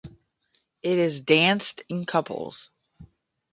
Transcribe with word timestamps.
It 0.81 0.97
is 0.97 1.21
danced 1.21 1.83
in 1.87 2.07
couples. 2.07 2.71